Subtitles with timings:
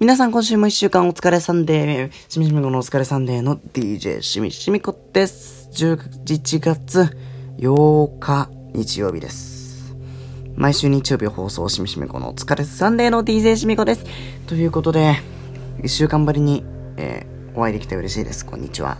[0.00, 5.68] 皆さん今週も一週間お疲れさんで、しみしみこのお疲れサンデーの DJ しみしみこです。
[5.74, 7.14] 11月
[7.58, 9.94] 8日日曜日です。
[10.56, 14.06] 毎週日曜日放送しみしみこのお疲れサンデーの DJ しみこです。
[14.46, 15.16] ということで、
[15.84, 16.64] 一週間ぶりに、
[16.96, 18.46] えー、お会いできて嬉しいです。
[18.46, 18.96] こんにちは。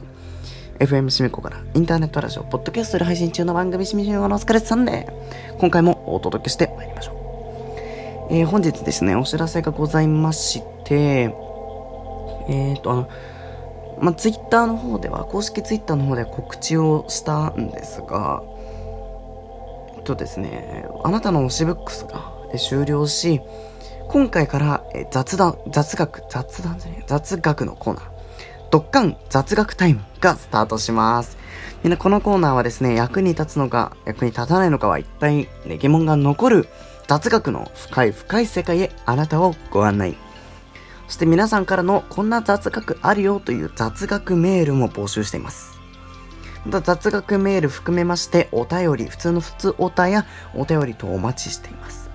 [0.80, 5.56] FM しみこからインターネットラジオ、ポッドキャストで配信中の番組しみしみこのお疲れサンデー。
[5.56, 7.12] 今回もお届けしてまいりましょ
[8.28, 8.34] う。
[8.34, 13.08] えー、本日ですね、お知らせがございまして、えっ、ー、と、あの、
[14.00, 18.42] まあ、ツイッターの方では、公式ツイッターの方で告知をしたんですが、
[19.96, 23.40] えっとですね、あなたの推しブックスが終了し、
[24.08, 28.04] 今回から雑談、雑学、雑談じゃない雑学のコーナー。
[28.70, 31.36] ドッカン雑学タイムがスタートします。
[31.82, 36.68] みんなこのコーナーはですね、役に立つのか、役に立たないのかは一体、ね、疑問が残る
[37.06, 40.29] 雑学の深い深い世界へあなたをご案内。
[41.10, 45.80] そして皆さんからのこんな雑学あるよという雑学メールも募集しています。
[46.64, 52.10] また雑学メール含めましてお便り、普通の普通おたやお便りとお待ちしています。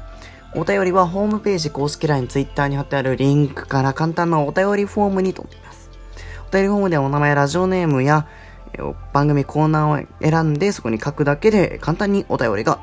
[0.55, 5.89] お便りはホームページ公式 LINE、Twitter に貼ってあるリンクから簡単なお便りフォームに飛んでいます。
[6.47, 8.29] お便りフォームではお名前、ラジオネームや、
[9.11, 12.79] 番組コーナーを選んでそこに書くだけで簡単にお便りが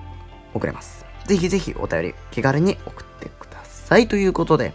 [0.52, 1.06] 送れます。
[1.24, 4.08] ぜひぜひお便り気軽に送ってください。
[4.08, 4.74] ということで、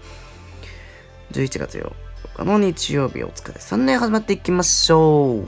[1.31, 1.91] 11月8
[2.37, 5.47] 日の日曜日お疲れ3年始まっていきましょう。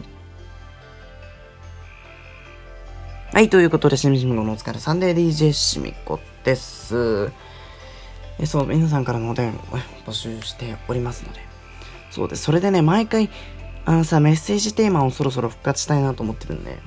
[3.34, 7.32] はい、ということで、しみしみごのお疲れサンデー DJ しみこです。
[8.40, 9.62] えそう、皆さんからのお便りを
[10.06, 11.40] 募集しておりますので、
[12.12, 12.44] そうです。
[12.44, 13.30] それでね、毎回、
[13.86, 16.78] あのさ、メッセージテーマをそろそろ復活したいなと思ってるんで、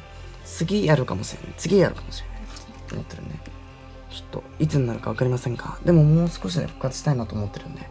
[0.45, 1.55] 次やるかもしれない。
[1.57, 2.39] 次やるかもしれない。
[2.89, 3.35] と思ってるんで、
[4.11, 5.79] ちょっと、いつになるか分かりませんか？
[5.85, 7.89] でももう少しで復活したいなと思ってるんで、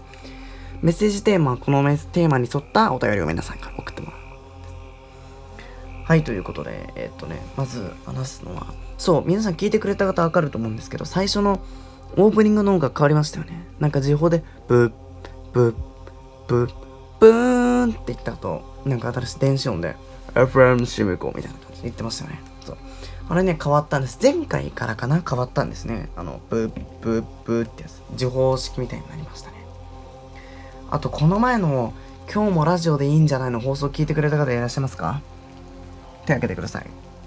[0.81, 4.19] メッセージテーマはこのメテーマに沿ったお便りを皆さんから送ってもらう。
[6.05, 11.61] はい、ということで、え、っとね、まず話すのは、そう、皆さん聞いてくれた方わかると思うんですけど、最初の
[12.17, 13.65] オープニングの音が変わりましたよね。
[13.79, 14.91] なんか時報で、ブッ、
[15.53, 15.75] ブッ、
[16.47, 16.73] ブッ、
[17.19, 19.95] ブーンって言った後、なんか新しい電子音で、
[20.33, 22.41] FM シムコみたいな感じで言ってましたよね。
[22.65, 22.77] そう。
[23.29, 24.17] あれね、変わったんです。
[24.21, 25.21] 前回からかな？
[25.21, 26.09] 変わったんですね。
[26.17, 26.71] あの、ブー
[27.01, 28.01] ブーブーってやつ。
[28.15, 29.60] 受報式みたいになりましたね。
[30.91, 31.93] あと、この前の、
[32.31, 35.21] 今日もラジオでいいんじゃないの放送聞いてくれた方いらっしゃいますか？
[36.25, 36.85] 手挙げてください。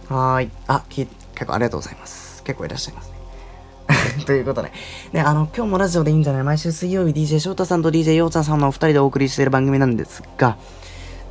[0.09, 0.51] はーい。
[0.67, 1.11] あ、結
[1.47, 2.43] 構ありがとうございます。
[2.45, 4.25] 結構いらっしゃいますね。
[4.25, 4.71] ということで。
[5.13, 6.43] ね、あの、今日もラジオでいいんじゃない？
[6.45, 10.57] 毎週水曜日 DJ 翔太さんと DJ ようちゃんさんのお二人でお送りしている番組なんですが、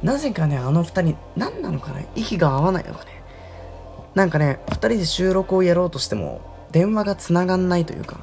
[0.04, 3.24] なぜかね、あの二人、何なのかね、息が合わないのかね？
[4.16, 8.18] なんかね、二人で収録をやろうとしても、電話が繋がんないというか、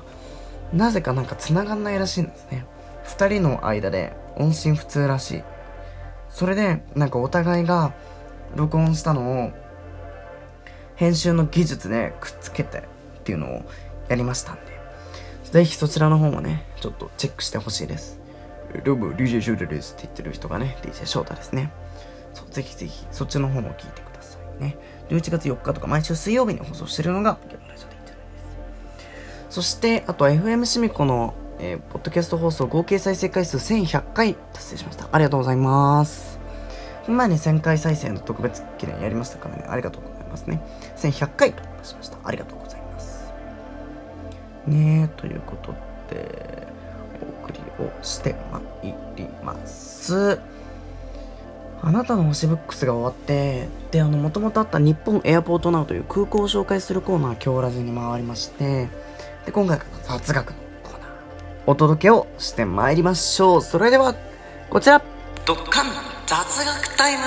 [0.72, 2.66] なぜかなんか繋がんないらしいんですね。
[3.10, 5.42] 二人の間で音信不通らしい。
[6.28, 7.92] それで、なんかお互いが
[8.54, 9.50] 録音したのを、
[10.94, 12.82] 編集の技術でくっつけてっ
[13.24, 13.62] ていうのを
[14.08, 14.80] やりましたんで、
[15.50, 18.20] ぜひそちらの方もね、ちょっとチェックしてほしいです。
[18.84, 21.72] どうも、DJ 翔太ですって言ってる人がね、DJ 翔太ですね。
[22.32, 24.78] そう、ぜひぜひ、そっちの方も聞いてくださいね。
[25.08, 28.32] 11月4日とか毎週水曜日に放送してるのが、ポケモンラジオでいいんじゃないで
[29.48, 35.08] すそして、あと FM シミコの、えー、ポッドキャスト放送合計再生回数1100回達成しました。
[35.12, 36.40] ありがとうございます。
[37.06, 40.62] 前に1000回再生の特別記念やりましたからね、ありがとうございますね。
[40.96, 42.18] 1100回突破しました。
[42.24, 43.32] ありがとうございます。
[44.66, 45.74] ねえということ
[46.08, 46.66] で、
[47.20, 50.40] お送りをしてまいります。
[51.82, 58.88] あなたの星ブックスが終わって、で、あの、もともとあった日本エアポートナウという空港を紹介するコーナー、今日ラジに回りまして、
[59.44, 60.56] で、今回から雑学の、
[61.70, 63.62] お届けをしてまいりましょう。
[63.62, 64.16] それでは、
[64.70, 65.00] こちら、
[65.46, 65.86] ドッカン
[66.26, 67.22] 雑学タイム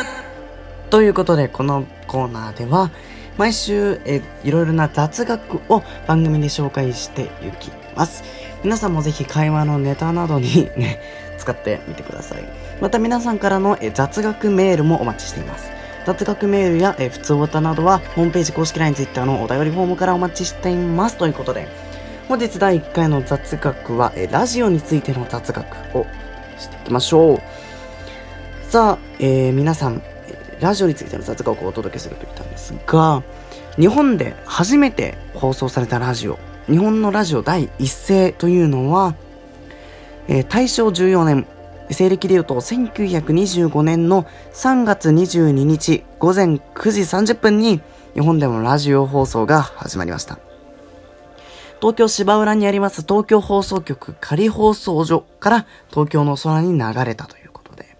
[0.89, 2.91] ということで、このコーナーでは、
[3.37, 8.21] 毎週、えいろいろな雑学を番組で紹介していきます。
[8.65, 10.99] 皆さんもぜひ会話のネタなどにね、
[11.39, 12.43] 使ってみてください。
[12.81, 15.71] また皆さんからのえ雑学メールもお待ちしています。
[16.05, 21.15] 雑学メールやえ普通オタなどはホームページ公式 LINE、Twitter のお便りフォームからお待ちしています。
[21.15, 21.69] ということで、
[22.27, 26.05] 本日第1回の雑学はえラジオについての雑学を
[26.57, 28.71] していきましょう。
[28.71, 30.01] さあ、えー、皆さん、
[30.61, 33.23] ラジオについての雑学をお届けすると言ったんですが、
[33.75, 39.15] 日本で初めて放送されたラジオ、日本のラジオ第一声というのは、
[40.29, 41.45] えー、大正14年、
[41.91, 47.81] 西暦で言うと1925年の3月22日午前9時30分に
[48.13, 50.52] 日本でもラジオ放送が始まりました。
[51.83, 57.97] 東京芝浦にあります東京放送局仮放送所から東京の空に流れたということで、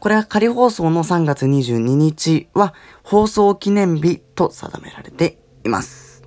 [0.00, 6.24] これは仮放送の3月22日は放送記念日と定められています。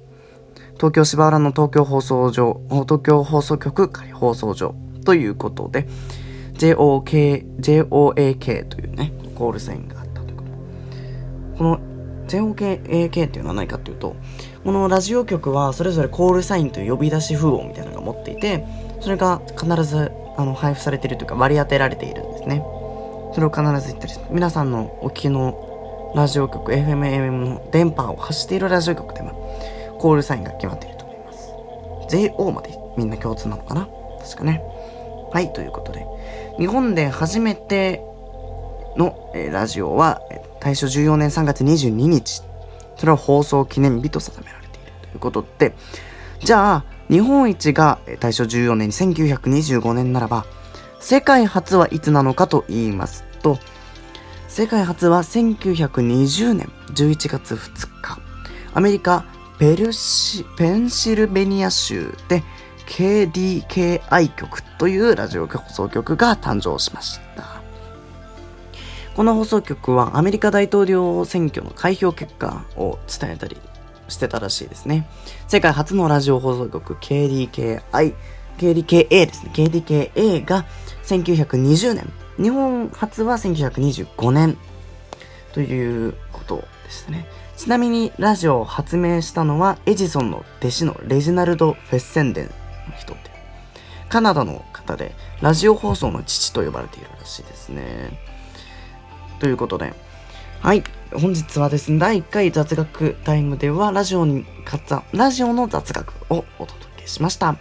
[0.76, 4.74] 東京芝浦の東京放送所、東京放送局仮放送所
[5.04, 5.86] ということで、
[6.54, 10.38] JOK、JOAK というね、コールサインがあったという
[11.58, 11.64] こ。
[11.66, 11.82] の
[12.30, 14.16] JOKAK っていうのは何かっていうと、
[14.64, 18.66] このラジオ局はそれぞれコールサインという呼び出し符号みたいなのが持っていて、
[19.02, 22.64] それが必ずあの配布されているというか割り当てられているんですね。
[23.34, 29.34] それを必ず言ったり皆さんのお聞きのラジオ局、FM、AM の電波を発しているラジオ局では、
[30.00, 31.50] コールサインが決まっていると思います。
[32.16, 33.88] JO までみんな共通なのかな？
[34.22, 34.62] 確かね。
[35.32, 36.06] はい、ということで。
[36.60, 38.02] 日本で初めて
[38.96, 40.22] の、えー、ラジオは、
[40.60, 42.44] 大正14年3月22日。
[42.98, 45.76] それは放送記念日と定められているということで、
[46.40, 50.46] じゃあ、日本一が大正14年1925年ならば、
[51.00, 53.60] 世界初はいつなのかと言いますと、
[54.48, 58.20] 世界初は1920年11月2日、
[58.74, 59.26] アメリカ
[59.60, 62.44] ペルシペンシルベニア州で
[62.88, 67.53] KDKI 局というラジオ放送局が誕生しました。
[69.16, 73.58] この放送局はアメリカ大統領選挙の開票結果を伝えたり
[74.08, 75.08] してたらしいですね。
[75.48, 78.16] 世界初のラジオ放送局 KDKI、
[78.58, 79.52] KDKA ですね。
[79.54, 80.66] KDKA が
[81.04, 84.58] 1920年、日本初は1925年
[85.54, 87.28] ということでしたね。
[87.56, 92.52] ちなみにラジオを発明したのはエジソンの弟子のレジナルド・フェッセンデンの
[92.98, 93.20] 人で、
[94.10, 98.20] カナダの方でラジオ放送の父と呼ばれているらしいですね。
[99.44, 99.94] ということで、
[100.62, 100.86] はい。
[101.12, 107.58] 本日はですね、第1回雑学タイムでは、ラジオに、かつ、ラジオの雑学をお届けしました。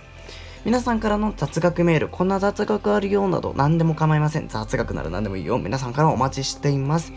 [0.65, 4.47] 皆さんからの雑学メール、こんな雑学あるよなど、何でも構いません。
[4.47, 5.59] 雑学なら何でもいいよ。
[5.59, 7.13] 皆さんからお待ちしています。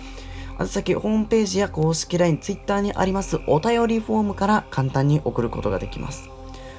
[0.58, 6.28] あ先、ホームページや公式 LINE、Twitter にありますお便りフォームから簡単に送ることができます。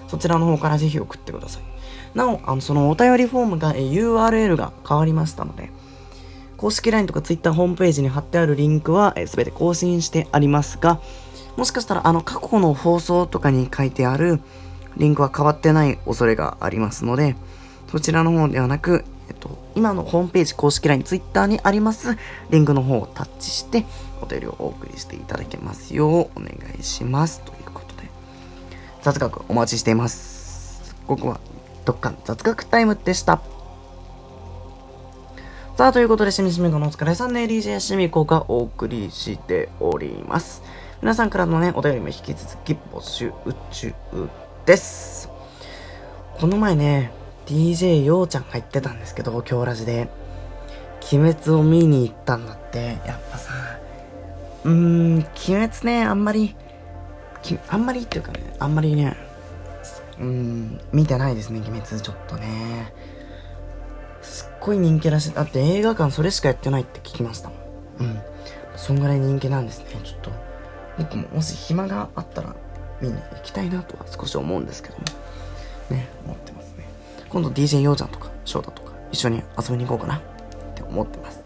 [0.08, 1.62] そちらの方からぜひ送ってください。
[2.18, 5.70] なお、あのそのお便りフォームが、え URL が変わりましたので、
[6.56, 11.00] 公式 LINE とか Twitter ホームページに貼ってあるリンクは、え全て更新してありますが、
[11.56, 14.40] もしかしたらあの過去の放送とかに書いてある
[14.96, 17.36] リンクは変わってない恐れがありますので、
[17.90, 22.16] そちらの方ではなく、えっと、今のホームページ公式 LINE、Twitter にあります
[22.50, 23.84] リンクの方をタッチして、
[24.22, 27.42] お便りをお送りしていただけますようお願いします。
[27.42, 28.08] ということで、
[29.02, 30.94] 雑学お待ちしています。
[31.06, 31.40] ここは、
[31.84, 33.55] どっか雑学タイムでした。
[35.76, 40.62] さあ、ということで、しみしみこのお疲れさんね、DJ しみこがお送りしております。
[41.02, 43.30] 皆さんからのね、お便りも引き続き募集
[43.70, 43.92] 中
[44.64, 45.28] です。
[46.38, 47.12] この前ね、
[47.44, 50.08] DJ ようちゃんが言ってたんですけど、今日ラジで。
[51.12, 52.96] 鬼滅を見に行ったんだって。
[53.04, 53.52] やっぱさ、
[54.64, 56.56] うーん、鬼滅ね、あんまり、
[57.68, 59.14] あんまりっていうかね、あんまりね、
[60.18, 62.94] うーん、見てないですね、鬼滅ちょっとね。
[64.66, 65.32] ごい人気らしい。
[65.32, 67.58] だって映画館それしかやってないって聞きましたもん。
[68.00, 68.20] うん。
[68.74, 69.86] そんぐらい人気なんですね。
[70.02, 70.30] ちょっと、
[70.98, 72.54] 僕ももし暇があったら
[73.00, 75.04] 見に行きたいなとは少し思うんですけども。
[75.90, 76.84] ね、思ってますね。
[77.28, 80.20] 今度 DJ ようちゃんとか、翔太とか、一緒に遊びに行こうかなっ
[80.74, 81.44] て思ってます。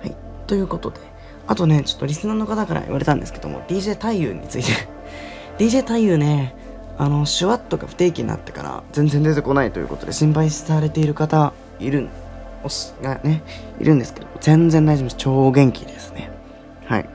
[0.00, 0.14] はい。
[0.46, 1.00] ということで、
[1.46, 4.72] あとね、ちょっとリスナーの方から言われたんですけども、DJ 太夫について
[5.58, 6.54] DJ 太夫ね、
[6.96, 12.08] あの、シュワットが不定期になってから全然出てこないということで心配されている方いる、
[12.62, 13.42] おし、がね、
[13.80, 15.16] いるんですけど、全然大丈夫です。
[15.18, 16.30] 超元気ですね。
[16.86, 17.08] はい。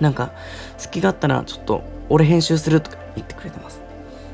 [0.00, 0.32] なんか、
[0.78, 3.80] 隙があったらちょっと、俺編集するとか言ってくれてます。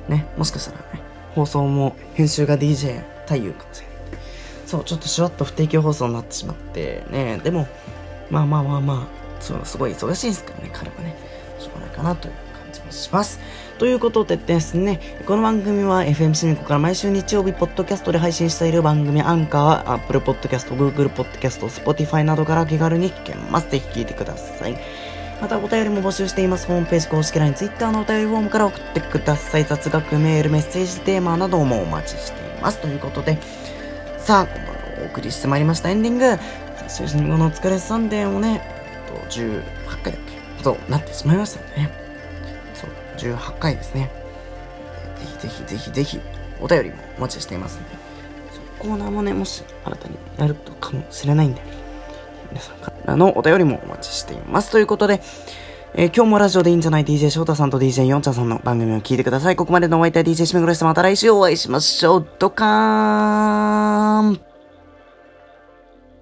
[0.08, 1.00] ね、もしかしたらね、
[1.34, 3.96] 放送も編集が DJ 太夫かもしれない。
[4.66, 7.68] そう、ちょっとシュワッと不定期放送になってしまって、ね、でも、
[8.30, 11.16] まあまあまあまあ、そう、すごい忙しいですからね、彼はね、
[11.58, 13.40] しょうがないかなという感じもします。
[13.78, 23.70] ということでですね、この番組は FM シミコから毎週日曜日、ポッドキャストで配信している番組アンカー、Apple Podcast、Google Podcast、Spotify などから気軽に聞けます。
[23.70, 24.78] ぜひ聞いてください。
[25.42, 26.66] またお便りも募集しています。
[26.66, 29.64] ホームページ公式 LINE、Twitter のお便りフォームから送ってください。
[29.64, 32.78] 雑学、メール、メッセージテーマなどもお待ちしています。
[32.78, 33.36] ということで、
[34.16, 36.38] さあ、ここまでお送りしてまいりましたエンディング。
[36.88, 38.62] 最初にこのお疲れサンデーをね、
[39.28, 39.62] 18
[40.02, 40.22] 回だっ
[40.56, 40.64] け？
[40.64, 42.05] そうなってしまいましたね。
[43.16, 44.10] 18回ですね。
[45.40, 46.20] ぜひぜひぜひぜひ
[46.60, 47.96] お便りもお待ちしていますので、
[48.78, 51.60] コーナーもね、もし新たにやるとかもしれないんで、
[52.50, 54.70] 皆さんからのお便りもお待ちしています。
[54.70, 55.20] ということで、
[55.94, 59.56] えー今日もラジオでいいんじゃない DJ 翔太さんと DJ ヨンチャさんの番組を聞いてください。
[59.56, 60.84] ここまでのお相手は DJ シメグロでした。
[60.84, 62.26] また来週お会いしましょう。
[62.38, 64.45] ドカーン